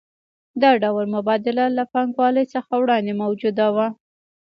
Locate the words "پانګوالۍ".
1.93-2.45